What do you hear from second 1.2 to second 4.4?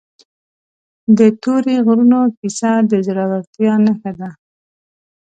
تورې غرونو کیسه د زړورتیا نښه ده.